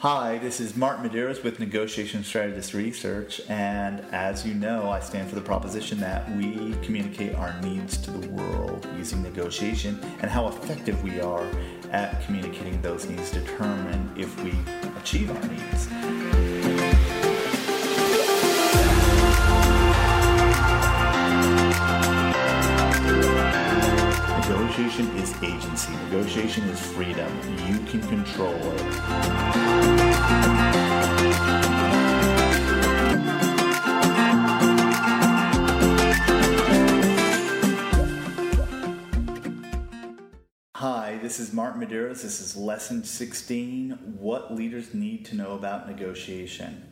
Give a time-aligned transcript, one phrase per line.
[0.00, 5.28] Hi, this is Martin Medeiros with Negotiation Strategist Research, and as you know, I stand
[5.28, 10.48] for the proposition that we communicate our needs to the world using negotiation, and how
[10.48, 11.46] effective we are
[11.90, 14.54] at communicating those needs determine if we
[14.98, 16.49] achieve our needs.
[25.00, 25.92] Negotiation is agency.
[26.10, 27.32] Negotiation is freedom.
[27.66, 28.80] You can control it.
[40.74, 42.20] Hi, this is Martin Medeiros.
[42.20, 46.86] This is lesson 16 What Leaders Need to Know About Negotiation.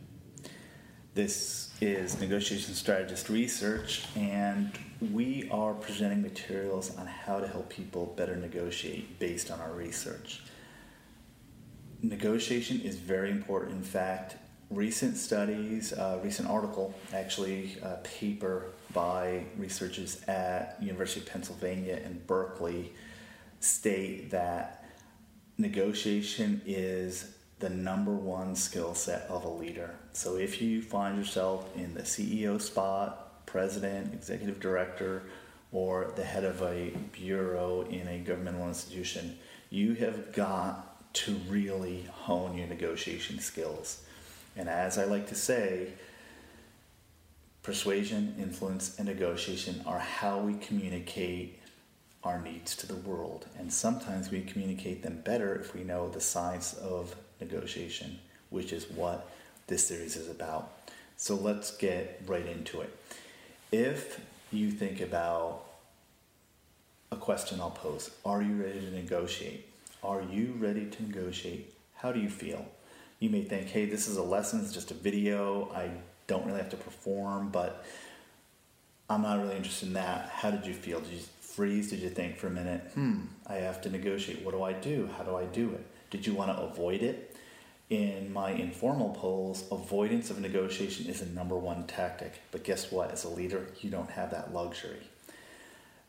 [1.13, 4.71] This is Negotiation Strategist Research, and
[5.13, 10.41] we are presenting materials on how to help people better negotiate based on our research.
[12.01, 13.71] Negotiation is very important.
[13.71, 14.35] In fact,
[14.69, 22.25] recent studies, uh, recent article, actually, a paper by researchers at University of Pennsylvania and
[22.27, 22.91] Berkeley
[23.61, 24.85] state that
[25.57, 29.95] negotiation is the number one skill set of a leader.
[30.13, 35.23] So if you find yourself in the CEO spot, president, executive director,
[35.71, 39.37] or the head of a bureau in a governmental institution,
[39.69, 44.03] you have got to really hone your negotiation skills.
[44.55, 45.89] And as I like to say,
[47.61, 51.59] persuasion, influence, and negotiation are how we communicate
[52.23, 53.45] our needs to the world.
[53.57, 58.89] And sometimes we communicate them better if we know the science of negotiation, which is
[58.89, 59.29] what
[59.67, 60.71] this series is about.
[61.17, 62.95] So let's get right into it.
[63.71, 64.19] If
[64.51, 65.65] you think about
[67.11, 69.67] a question I'll pose Are you ready to negotiate?
[70.03, 71.73] Are you ready to negotiate?
[71.95, 72.65] How do you feel?
[73.19, 75.91] You may think, hey, this is a lesson, it's just a video, I
[76.27, 77.83] don't really have to perform, but
[79.09, 80.29] I'm not really interested in that.
[80.29, 81.01] How did you feel?
[81.01, 81.89] Did you freeze?
[81.89, 84.45] Did you think for a minute, hmm, I have to negotiate.
[84.45, 85.09] What do I do?
[85.17, 85.85] How do I do it?
[86.09, 87.28] Did you want to avoid it?
[87.89, 92.39] In my informal polls, avoidance of negotiation is the number one tactic.
[92.51, 93.09] But guess what?
[93.09, 95.09] As a leader, you don't have that luxury.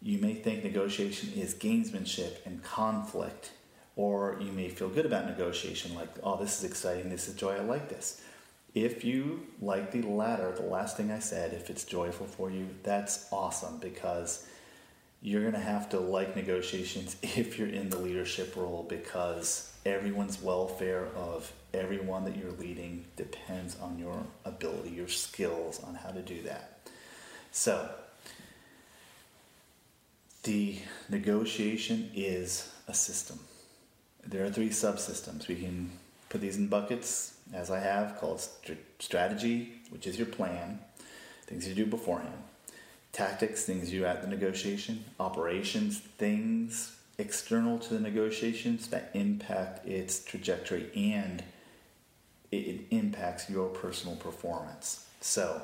[0.03, 3.53] You may think negotiation is gamesmanship and conflict,
[3.97, 7.57] or you may feel good about negotiation, like, oh, this is exciting, this is joy,
[7.57, 8.21] I like this.
[8.75, 12.69] If you like the latter, the last thing I said, if it's joyful for you,
[12.83, 14.47] that's awesome because
[15.23, 20.41] you're going to have to like negotiations if you're in the leadership role because everyone's
[20.43, 26.23] welfare of everyone that you're leading depends on your ability, your skills on how to
[26.23, 26.79] do that.
[27.53, 27.91] So,
[30.43, 30.79] the
[31.11, 33.39] negotiation is a system.
[34.27, 35.49] There are three subsystems.
[35.49, 35.91] We can
[36.29, 38.47] put these in buckets, as I have, called
[38.99, 40.81] strategy, which is your plan,
[41.47, 42.43] things you do beforehand
[43.13, 50.25] tactics, things you at the negotiation, operations, things external to the negotiations that impact its
[50.25, 51.45] trajectory and
[52.51, 55.07] it impacts your personal performance.
[55.21, 55.63] So,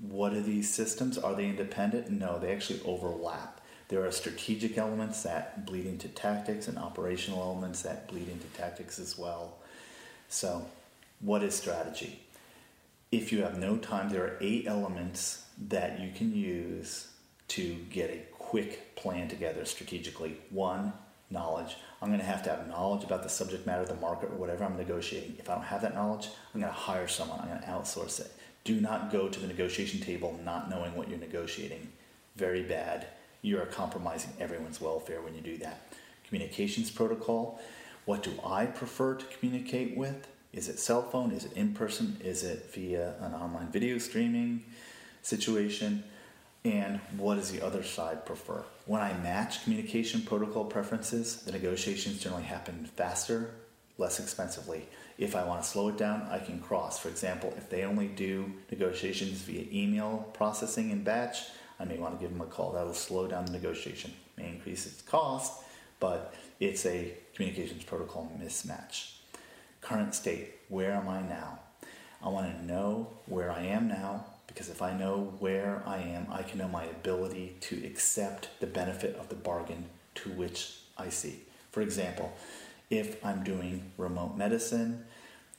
[0.00, 1.18] what are these systems?
[1.18, 2.10] Are they independent?
[2.10, 3.60] No, they actually overlap.
[3.88, 8.98] There are strategic elements that bleed into tactics and operational elements that bleed into tactics
[8.98, 9.54] as well.
[10.28, 10.66] So,
[11.20, 12.20] what is strategy?
[13.10, 17.08] If you have no time, there are eight elements that you can use
[17.48, 20.36] to get a quick plan together strategically.
[20.50, 20.92] One,
[21.30, 21.76] knowledge.
[22.00, 24.64] I'm going to have to have knowledge about the subject matter the market or whatever
[24.64, 25.36] I'm negotiating.
[25.38, 28.20] If I don't have that knowledge, I'm going to hire someone, I'm going to outsource
[28.20, 28.32] it.
[28.64, 31.88] Do not go to the negotiation table not knowing what you're negotiating.
[32.36, 33.06] Very bad.
[33.42, 35.92] You are compromising everyone's welfare when you do that.
[36.26, 37.60] Communications protocol.
[38.04, 40.28] What do I prefer to communicate with?
[40.52, 41.30] Is it cell phone?
[41.30, 42.16] Is it in person?
[42.24, 44.64] Is it via an online video streaming?
[45.22, 46.04] Situation,
[46.64, 48.64] and what does the other side prefer.
[48.86, 53.50] When I match communication protocol preferences, the negotiations generally happen faster,
[53.96, 54.88] less expensively.
[55.18, 56.98] If I want to slow it down, I can cross.
[56.98, 61.38] For example, if they only do negotiations via email processing and batch,
[61.80, 62.72] I may want to give them a call.
[62.72, 65.62] That will slow down the negotiation, may increase its cost,
[66.00, 69.12] but it's a communications protocol mismatch.
[69.80, 71.60] Current state, where am I now?
[72.22, 74.24] I want to know where I am now
[74.58, 78.66] because if I know where I am, I can know my ability to accept the
[78.66, 79.84] benefit of the bargain
[80.16, 81.48] to which I seek.
[81.70, 82.36] For example,
[82.90, 85.04] if I'm doing remote medicine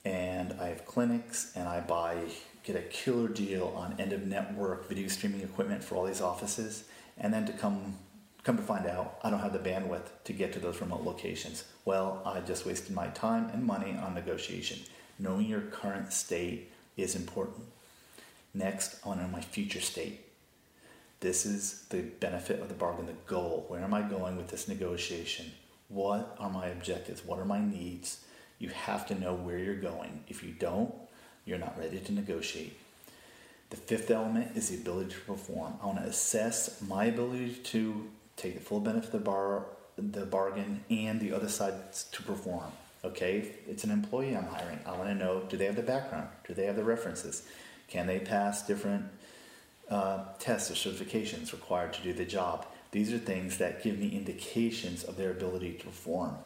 [0.04, 2.18] and I have clinics and I buy
[2.62, 6.84] get a killer deal on end of network video streaming equipment for all these offices
[7.16, 7.96] and then to come
[8.42, 11.64] come to find out I don't have the bandwidth to get to those remote locations.
[11.86, 14.80] Well, I just wasted my time and money on negotiation.
[15.18, 17.64] Knowing your current state is important.
[18.52, 20.20] Next, I want to know my future state.
[21.20, 23.64] This is the benefit of the bargain, the goal.
[23.68, 25.52] Where am I going with this negotiation?
[25.88, 27.24] What are my objectives?
[27.24, 28.24] What are my needs?
[28.58, 30.24] You have to know where you're going.
[30.28, 30.94] If you don't,
[31.44, 32.76] you're not ready to negotiate.
[33.70, 35.74] The fifth element is the ability to perform.
[35.82, 39.66] I want to assess my ability to take the full benefit of the bar,
[39.96, 41.74] the bargain, and the other side
[42.12, 42.72] to perform.
[43.04, 44.80] Okay, it's an employee I'm hiring.
[44.84, 46.28] I want to know: do they have the background?
[46.46, 47.46] Do they have the references?
[47.90, 49.06] Can they pass different
[49.90, 52.64] uh, tests or certifications required to do the job?
[52.92, 56.36] These are things that give me indications of their ability to perform.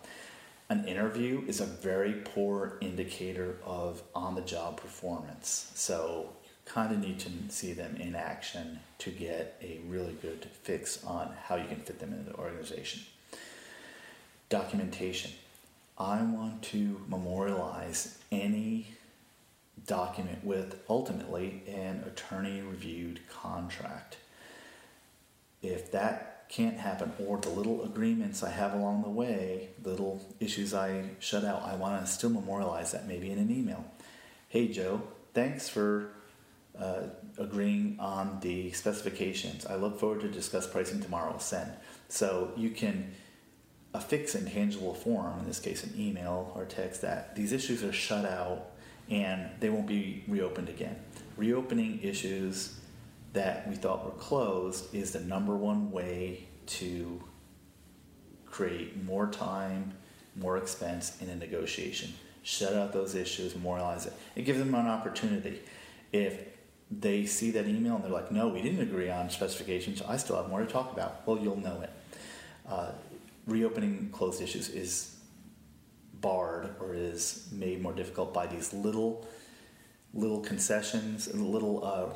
[0.71, 5.71] An interview is a very poor indicator of on the job performance.
[5.75, 10.49] So you kind of need to see them in action to get a really good
[10.63, 13.03] fix on how you can fit them into the organization.
[14.49, 15.33] Documentation.
[15.99, 18.89] I want to memorialize any
[19.87, 24.17] document with ultimately an attorney reviewed contract.
[25.63, 30.75] If that can't happen, or the little agreements I have along the way, little issues
[30.75, 33.85] I shut out, I want to still memorialize that maybe in an email.
[34.49, 36.11] Hey Joe, thanks for
[36.79, 37.05] uh,
[37.39, 39.67] agreeing on the specifications.
[39.67, 41.37] I look forward to discuss pricing tomorrow.
[41.39, 41.73] Send.
[42.09, 43.13] So you can
[43.95, 47.93] affix in tangible form, in this case an email or text, that these issues are
[47.93, 48.74] shut out
[49.11, 50.97] and they won't be reopened again.
[51.37, 52.79] Reopening issues
[53.33, 57.23] that we thought were closed is the number one way to
[58.47, 59.93] create more time,
[60.37, 62.13] more expense in a negotiation.
[62.43, 64.13] Shut out those issues, memorialize it.
[64.37, 65.61] It gives them an opportunity.
[66.13, 66.41] If
[66.91, 70.37] they see that email and they're like, no, we didn't agree on specifications, I still
[70.37, 71.27] have more to talk about.
[71.27, 71.91] Well, you'll know it.
[72.69, 72.93] Uh,
[73.47, 75.14] reopening closed issues is
[76.25, 79.29] barred or is made more difficult by these little
[80.15, 82.07] little concessions and little uh,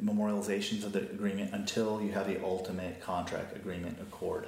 [0.00, 4.46] memorializations of the agreement until you have the ultimate contract agreement accord.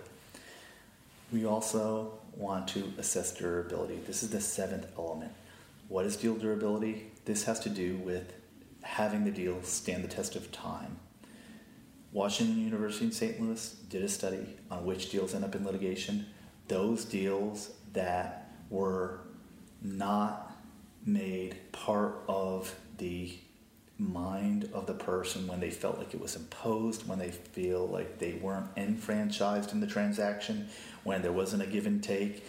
[1.33, 3.99] We also want to assess durability.
[4.07, 5.33] This is the seventh element.
[5.89, 7.11] What is deal durability?
[7.25, 8.35] This has to do with
[8.83, 10.99] having the deal stand the test of time.
[12.13, 13.41] Washington University in St.
[13.41, 16.27] Louis did a study on which deals end up in litigation.
[16.69, 19.21] Those deals that were
[19.83, 20.57] not
[21.05, 23.33] made part of the
[23.99, 28.19] mind of the person when they felt like it was imposed, when they feel like
[28.19, 30.69] they weren't enfranchised in the transaction,
[31.03, 32.45] when there wasn't a give and take,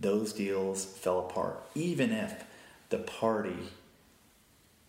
[0.00, 1.64] those deals fell apart.
[1.74, 2.44] Even if
[2.90, 3.70] the party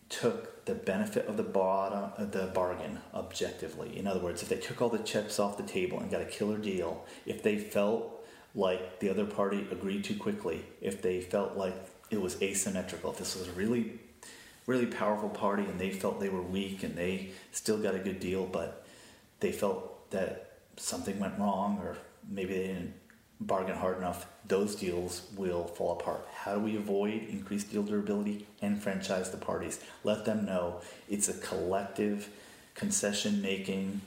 [0.09, 3.97] took the benefit of the bottom of the bargain objectively.
[3.97, 6.25] In other words, if they took all the chips off the table and got a
[6.25, 8.24] killer deal, if they felt
[8.55, 11.75] like the other party agreed too quickly, if they felt like
[12.09, 13.99] it was asymmetrical, if this was a really,
[14.65, 18.19] really powerful party and they felt they were weak and they still got a good
[18.19, 18.85] deal, but
[19.39, 21.97] they felt that something went wrong or
[22.29, 22.93] maybe they didn't
[23.39, 26.25] bargain hard enough, those deals will fall apart.
[26.33, 29.79] How do we avoid increased deal durability and franchise the parties?
[30.03, 32.29] Let them know it's a collective
[32.75, 34.01] concession making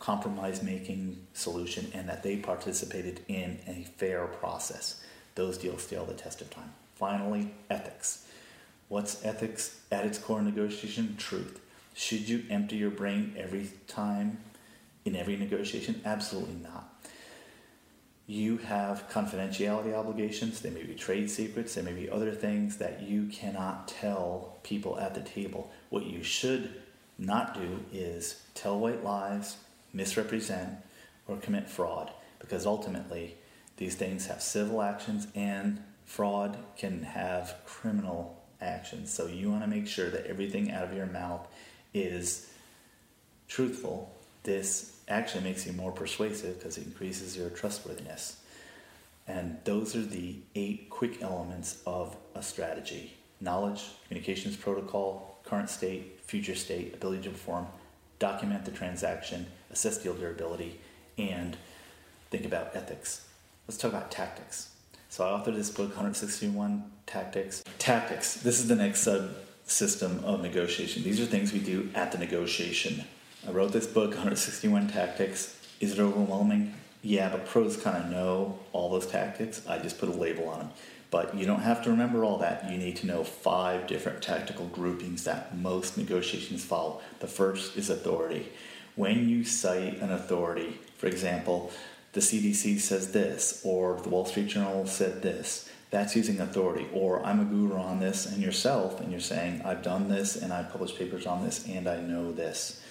[0.00, 5.02] compromise making solution and that they participated in a fair process.
[5.36, 6.72] Those deals stand the test of time.
[6.96, 8.26] Finally, ethics.
[8.88, 11.16] What's ethics at its core negotiation?
[11.16, 11.60] Truth.
[11.94, 14.38] Should you empty your brain every time
[15.04, 16.00] in every negotiation?
[16.04, 16.92] Absolutely not.
[18.26, 20.60] You have confidentiality obligations.
[20.60, 21.74] There may be trade secrets.
[21.74, 25.70] There may be other things that you cannot tell people at the table.
[25.90, 26.82] What you should
[27.18, 29.56] not do is tell white lies,
[29.92, 30.78] misrepresent,
[31.30, 33.36] or commit fraud because ultimately
[33.76, 39.12] these things have civil actions and fraud can have criminal actions.
[39.12, 41.46] So you want to make sure that everything out of your mouth
[41.94, 42.50] is
[43.48, 44.12] truthful.
[44.42, 48.38] This actually makes you more persuasive because it increases your trustworthiness.
[49.28, 56.20] And those are the eight quick elements of a strategy knowledge, communications protocol, current state,
[56.22, 57.66] future state, ability to perform,
[58.18, 60.80] document the transaction, assess deal durability,
[61.18, 61.56] and
[62.30, 63.26] think about ethics.
[63.66, 64.70] Let's talk about tactics.
[65.08, 67.64] So I authored this book, 161 Tactics.
[67.78, 68.34] Tactics.
[68.34, 69.30] This is the next sub
[69.64, 71.02] system of negotiation.
[71.02, 73.04] These are things we do at the negotiation.
[73.46, 75.58] I wrote this book, 161 Tactics.
[75.80, 76.74] Is it overwhelming?
[77.02, 79.66] Yeah, but pros kind of know all those tactics.
[79.66, 80.70] I just put a label on them.
[81.10, 82.70] But you don't have to remember all that.
[82.70, 87.00] You need to know five different tactical groupings that most negotiations follow.
[87.18, 88.50] The first is authority.
[89.00, 91.72] When you cite an authority, for example,
[92.12, 96.86] the CDC says this, or the Wall Street Journal said this, That's using authority.
[96.92, 100.52] Or I'm a guru on this, and yourself, and you're saying, I've done this, and
[100.52, 102.82] I've published papers on this, and I know this.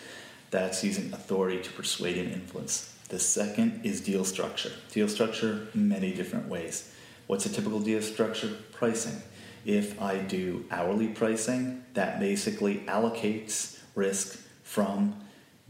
[0.50, 2.92] That's using authority to persuade and influence.
[3.10, 4.72] The second is deal structure.
[4.92, 6.92] Deal structure, many different ways.
[7.28, 8.58] What's a typical deal structure?
[8.72, 9.22] Pricing.
[9.64, 15.14] If I do hourly pricing, that basically allocates risk from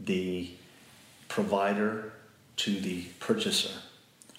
[0.04, 0.50] the
[1.28, 2.12] provider
[2.56, 3.70] to the purchaser.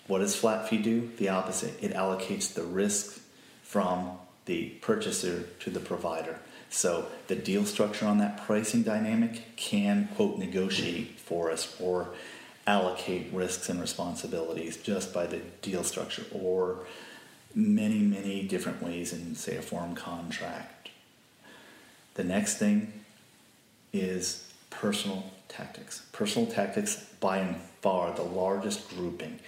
[0.07, 1.09] What does flat fee do?
[1.17, 1.81] The opposite.
[1.81, 3.21] It allocates the risk
[3.63, 4.11] from
[4.45, 6.39] the purchaser to the provider.
[6.69, 12.09] So the deal structure on that pricing dynamic can, quote, negotiate for us or
[12.67, 16.85] allocate risks and responsibilities just by the deal structure or
[17.53, 20.89] many, many different ways in, say, a form contract.
[22.13, 22.93] The next thing
[23.93, 26.03] is personal tactics.
[26.11, 29.39] Personal tactics, by and far, the largest grouping.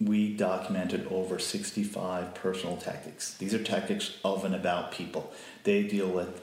[0.00, 3.34] We documented over 65 personal tactics.
[3.34, 5.32] These are tactics of and about people.
[5.64, 6.40] They deal with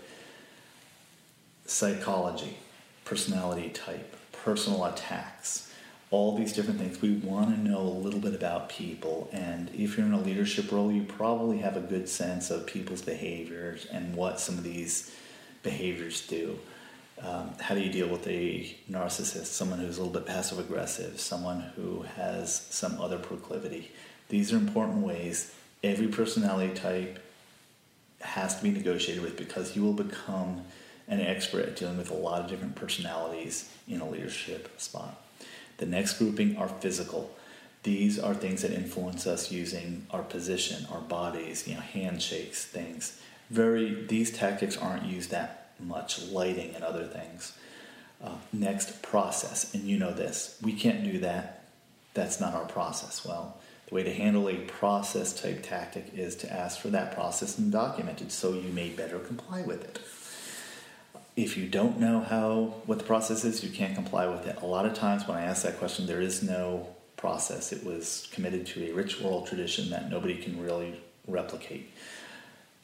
[1.66, 2.58] psychology,
[3.06, 5.72] personality type, personal attacks,
[6.12, 7.02] all these different things.
[7.02, 10.72] We want to know a little bit about people, and if you're in a leadership
[10.72, 15.12] role, you probably have a good sense of people's behaviors and what some of these
[15.64, 16.60] behaviors do.
[17.22, 21.20] Um, how do you deal with a narcissist, someone who's a little bit passive aggressive,
[21.20, 23.92] someone who has some other proclivity?
[24.30, 25.54] These are important ways.
[25.84, 27.20] Every personality type
[28.22, 30.66] has to be negotiated with because you will become
[31.08, 35.22] an expert at dealing with a lot of different personalities in a leadership spot.
[35.78, 37.32] The next grouping are physical.
[37.84, 43.22] These are things that influence us using our position, our bodies, you know, handshakes, things.
[43.52, 47.54] Very these tactics aren't used that much, lighting and other things.
[48.24, 50.58] Uh, next, process, and you know this.
[50.62, 51.66] We can't do that.
[52.14, 53.26] That's not our process.
[53.26, 57.58] Well, the way to handle a process type tactic is to ask for that process
[57.58, 60.00] and document it so you may better comply with it
[61.36, 64.62] if you don't know how what the process is, you can't comply with it.
[64.62, 67.74] A lot of times when I ask that question, there is no process.
[67.74, 71.92] It was committed to a ritual tradition that nobody can really replicate.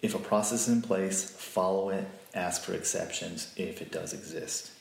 [0.02, 4.72] If a process is in place, follow it, ask for exceptions if it does exist.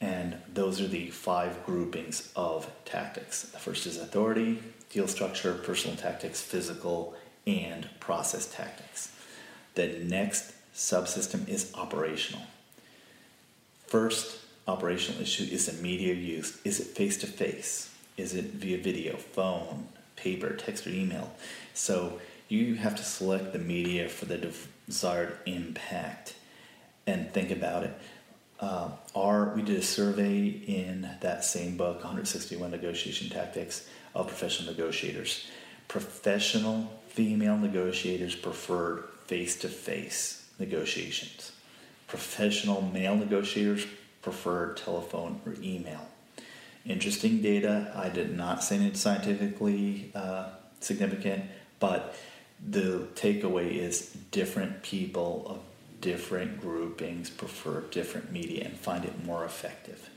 [0.00, 3.42] And those are the five groupings of tactics.
[3.42, 7.14] The first is authority, deal structure, personal tactics, physical,
[7.46, 9.12] and process tactics.
[9.74, 12.42] The next subsystem is operational.
[13.86, 16.58] First operational issue is the media use.
[16.64, 17.94] Is it face to face?
[18.16, 21.32] Is it via video, phone, paper, text, or email?
[21.74, 24.52] So you have to select the media for the
[24.86, 26.34] desired impact
[27.06, 27.98] and think about it.
[28.60, 34.72] Uh, our, we did a survey in that same book, 161 Negotiation Tactics of Professional
[34.72, 35.48] Negotiators.
[35.88, 41.52] Professional female negotiators preferred face to face negotiations
[42.12, 43.86] professional male negotiators
[44.20, 46.06] preferred telephone or email.
[46.84, 47.90] Interesting data.
[47.96, 51.44] I did not say it's scientifically uh, significant,
[51.80, 52.14] but
[52.68, 55.71] the takeaway is different people of
[56.02, 60.10] different groupings prefer different media and find it more effective.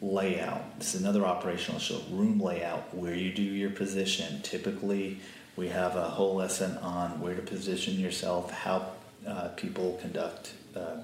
[0.00, 0.80] Layout.
[0.80, 2.00] This is another operational issue.
[2.10, 4.42] Room layout, where you do your position.
[4.42, 5.20] Typically,
[5.54, 8.86] we have a whole lesson on where to position yourself, how
[9.24, 11.02] uh, people conduct uh,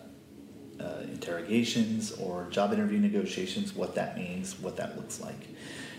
[0.80, 5.48] uh, interrogations or job interview negotiations, what that means, what that looks like.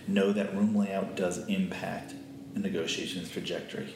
[0.07, 2.15] Know that room layout does impact
[2.53, 3.93] the negotiation's trajectory.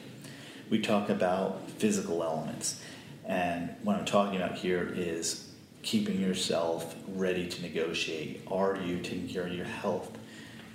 [0.70, 2.80] We talk about physical elements,
[3.26, 5.50] and what I'm talking about here is
[5.82, 8.42] keeping yourself ready to negotiate.
[8.50, 10.10] Are you taking care of your health?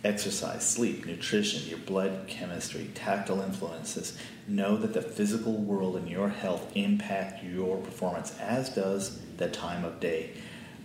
[0.03, 4.17] Exercise, sleep, nutrition, your blood chemistry, tactile influences.
[4.47, 9.83] Know that the physical world and your health impact your performance, as does the time
[9.83, 10.31] of day.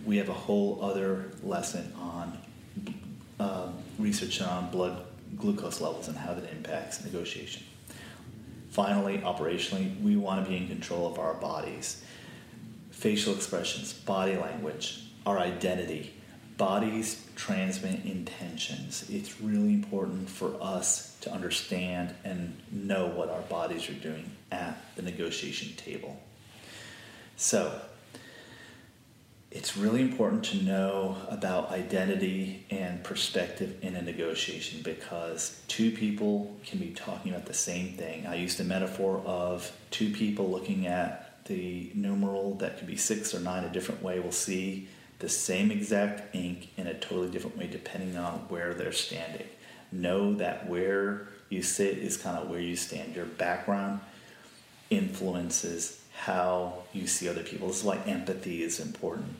[0.05, 2.37] We have a whole other lesson on
[3.39, 5.05] uh, research on blood
[5.37, 7.63] glucose levels and how that impacts negotiation.
[8.75, 12.03] Finally, operationally, we want to be in control of our bodies.
[12.91, 16.13] Facial expressions, body language, our identity.
[16.57, 19.09] Bodies transmit intentions.
[19.09, 24.77] It's really important for us to understand and know what our bodies are doing at
[24.97, 26.21] the negotiation table.
[27.37, 27.79] So,
[29.55, 36.53] it's really important to know about identity and perspective in a negotiation because two people
[36.65, 38.27] can be talking about the same thing.
[38.27, 43.33] I used the metaphor of two people looking at the numeral that could be six
[43.33, 47.57] or nine a different way will see the same exact ink in a totally different
[47.57, 49.47] way depending on where they're standing.
[49.89, 53.15] Know that where you sit is kind of where you stand.
[53.15, 54.01] Your background
[54.89, 57.67] influences how you see other people.
[57.67, 59.35] This is why empathy is important.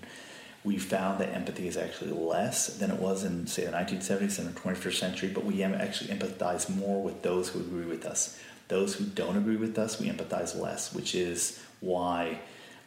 [0.64, 4.54] We found that empathy is actually less than it was in, say, the 1970s and
[4.54, 8.40] the 21st century, but we actually empathize more with those who agree with us.
[8.68, 12.40] Those who don't agree with us, we empathize less, which is why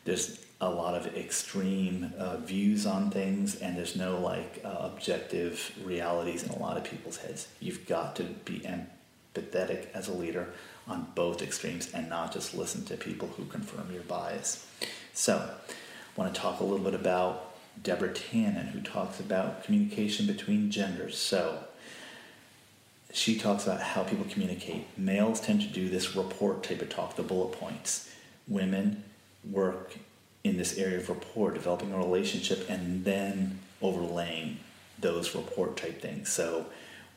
[0.05, 5.73] there's a lot of extreme uh, views on things, and there's no like uh, objective
[5.85, 7.47] realities in a lot of people's heads.
[7.61, 10.49] You've got to be empathetic as a leader
[10.89, 14.67] on both extremes and not just listen to people who confirm your bias.
[15.13, 20.27] So, I want to talk a little bit about Deborah Tannen, who talks about communication
[20.27, 21.17] between genders.
[21.19, 21.65] So,
[23.13, 24.87] she talks about how people communicate.
[24.97, 28.13] Males tend to do this report type of talk, the bullet points.
[28.47, 29.05] Women
[29.49, 29.97] work
[30.45, 34.59] in this area of rapport, developing a relationship, and then overlaying
[34.99, 36.29] those report type things.
[36.31, 36.67] So,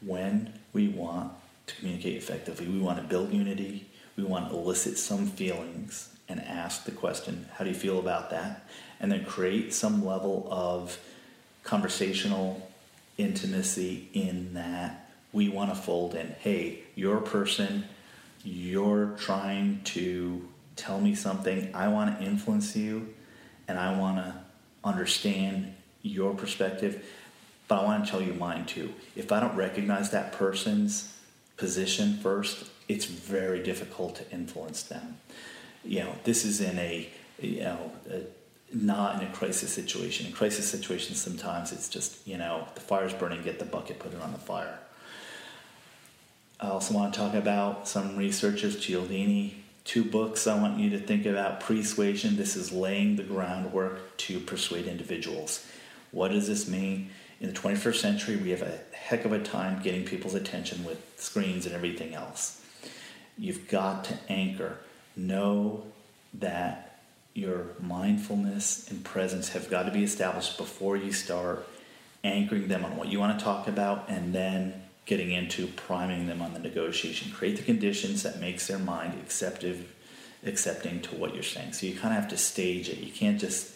[0.02, 1.34] when we want
[1.68, 2.68] to communicate effectively.
[2.68, 3.88] We want to build unity.
[4.16, 8.30] We want to elicit some feelings and ask the question, how do you feel about
[8.30, 8.68] that?
[9.00, 11.00] And then create some level of
[11.64, 12.70] conversational
[13.18, 17.86] intimacy in that we want to fold in, hey, you're a person,
[18.44, 23.14] you're trying to tell me something, I want to influence you,
[23.68, 24.34] and I want to
[24.84, 27.06] understand your perspective,
[27.68, 28.94] but I want to tell you mine too.
[29.16, 31.16] If I don't recognize that person's
[31.62, 35.20] position first, it's very difficult to influence them.
[35.86, 37.08] You know, this is in a,
[37.40, 38.22] you know, a,
[38.74, 40.26] not in a crisis situation.
[40.26, 44.12] In crisis situations, sometimes it's just, you know, the fire's burning, get the bucket, put
[44.12, 44.80] it on the fire.
[46.60, 51.00] I also want to talk about some researchers, Cialdini, two books I want you to
[51.00, 52.38] think about persuasion.
[52.38, 55.64] This is laying the groundwork to persuade individuals.
[56.10, 57.12] What does this mean?
[57.42, 61.02] In the 21st century, we have a heck of a time getting people's attention with
[61.18, 62.62] screens and everything else.
[63.36, 64.78] You've got to anchor.
[65.16, 65.84] Know
[66.36, 67.00] that
[67.34, 71.68] your mindfulness and presence have got to be established before you start
[72.24, 76.44] anchoring them on what you want to talk about and then getting into priming them
[76.44, 77.32] on the negotiation.
[77.32, 79.92] Create the conditions that makes their mind acceptive,
[80.46, 81.74] accepting to what you're saying.
[81.74, 83.00] So you kind of have to stage it.
[83.00, 83.74] You can't just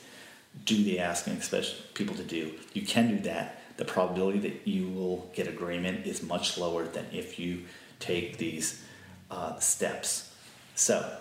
[0.64, 2.54] do the asking expect people to do.
[2.74, 7.06] You can do that, the probability that you will get agreement is much lower than
[7.12, 7.64] if you
[8.00, 8.84] take these
[9.30, 10.34] uh, steps.
[10.76, 11.18] So,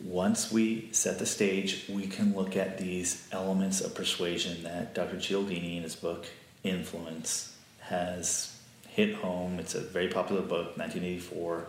[0.00, 5.18] once we set the stage, we can look at these elements of persuasion that Dr.
[5.18, 6.26] Cialdini in his book
[6.62, 9.58] Influence has hit home.
[9.58, 11.66] It's a very popular book, 1984.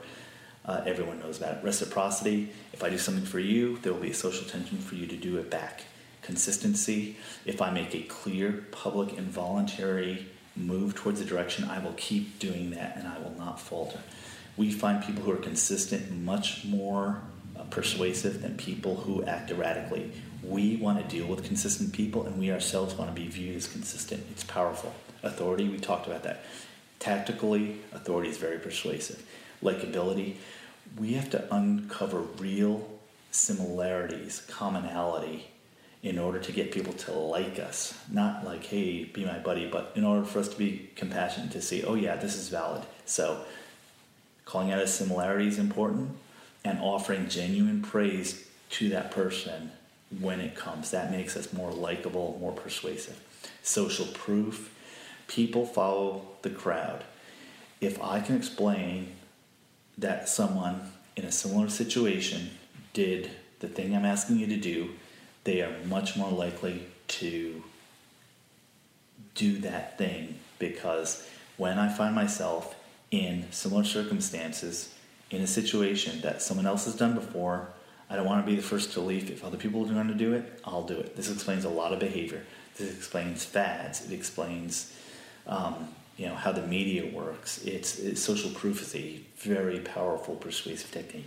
[0.65, 1.63] Uh, everyone knows about it.
[1.63, 2.49] Reciprocity.
[2.73, 5.15] If I do something for you, there will be a social tension for you to
[5.15, 5.83] do it back
[6.25, 7.15] consistency.
[7.45, 12.39] If I make a clear, public, and voluntary move towards a direction, I will keep
[12.39, 13.99] doing that and I will not falter.
[14.57, 17.21] We find people who are consistent much more
[17.55, 20.11] uh, persuasive than people who act erratically.
[20.43, 23.67] We want to deal with consistent people and we ourselves want to be viewed as
[23.67, 24.25] consistent.
[24.31, 24.93] It's powerful.
[25.23, 26.43] Authority, we talked about that.
[26.99, 29.23] Tactically, authority is very persuasive.
[29.61, 30.35] Likability,
[30.97, 32.89] we have to uncover real
[33.31, 35.47] similarities, commonality
[36.05, 37.97] in order to get people to like us.
[38.11, 41.61] Not like, hey, be my buddy, but in order for us to be compassionate, to
[41.63, 42.83] see, oh, yeah, this is valid.
[43.05, 43.43] So,
[44.45, 46.11] calling out a similarity is important
[46.63, 49.71] and offering genuine praise to that person
[50.19, 50.91] when it comes.
[50.91, 53.19] That makes us more likable, more persuasive.
[53.63, 54.71] Social proof
[55.27, 57.03] people follow the crowd.
[57.81, 59.13] If I can explain
[59.97, 62.51] that someone in a similar situation
[62.93, 64.91] did the thing I'm asking you to do,
[65.45, 67.63] they are much more likely to
[69.35, 71.27] do that thing because
[71.57, 72.75] when I find myself
[73.11, 74.93] in similar circumstances,
[75.31, 77.69] in a situation that someone else has done before,
[78.09, 79.31] I don't want to be the first to leave.
[79.31, 81.15] If other people are going to do it, I'll do it.
[81.15, 82.43] This explains a lot of behavior.
[82.77, 84.05] This explains fads.
[84.05, 84.93] It explains,
[85.47, 87.63] um, you know, how the media works.
[87.63, 91.25] It's, it's social proof is a very powerful persuasive technique.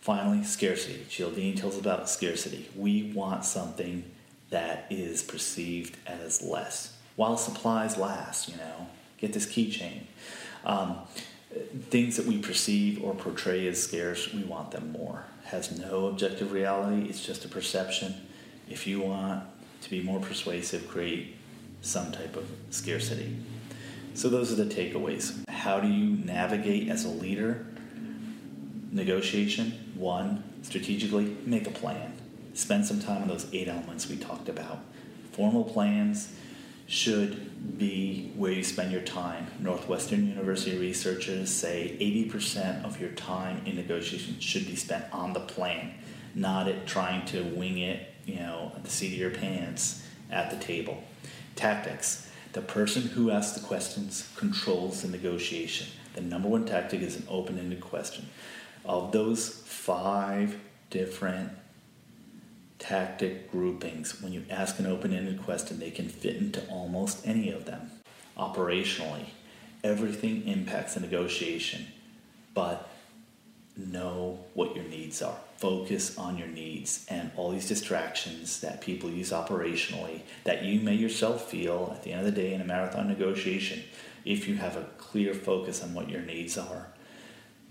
[0.00, 1.04] Finally, scarcity.
[1.08, 2.68] Cialdini tells about scarcity.
[2.76, 4.04] We want something
[4.50, 6.96] that is perceived as less.
[7.16, 10.02] While supplies last, you know, get this keychain.
[10.64, 10.98] Um,
[11.90, 15.24] things that we perceive or portray as scarce, we want them more.
[15.44, 18.14] Has no objective reality, it's just a perception.
[18.68, 19.44] If you want
[19.82, 21.36] to be more persuasive, create
[21.80, 23.36] some type of scarcity.
[24.14, 25.48] So, those are the takeaways.
[25.48, 27.66] How do you navigate as a leader
[28.90, 29.92] negotiation.
[29.94, 32.12] One, strategically make a plan.
[32.54, 34.80] Spend some time on those eight elements we talked about.
[35.32, 36.32] Formal plans,
[36.88, 39.46] should be where you spend your time.
[39.60, 45.40] Northwestern University researchers say 80% of your time in negotiation should be spent on the
[45.40, 45.92] plan,
[46.34, 50.50] not at trying to wing it, you know, at the seat of your pants at
[50.50, 51.04] the table.
[51.56, 52.30] Tactics.
[52.54, 55.88] The person who asks the questions controls the negotiation.
[56.14, 58.30] The number one tactic is an open ended question.
[58.88, 60.56] Of those five
[60.88, 61.52] different
[62.78, 67.50] tactic groupings, when you ask an open ended question, they can fit into almost any
[67.50, 67.90] of them.
[68.38, 69.26] Operationally,
[69.84, 71.84] everything impacts the negotiation,
[72.54, 72.88] but
[73.76, 75.36] know what your needs are.
[75.58, 80.94] Focus on your needs and all these distractions that people use operationally that you may
[80.94, 83.82] yourself feel at the end of the day in a marathon negotiation.
[84.24, 86.88] If you have a clear focus on what your needs are,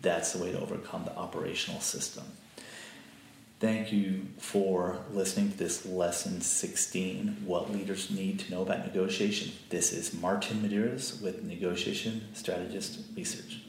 [0.08, 2.24] that's the way to overcome the operational system.
[3.60, 9.52] Thank you for listening to this lesson 16 What Leaders Need to Know About Negotiation.
[9.70, 13.67] This is Martin Medeiros with Negotiation Strategist Research.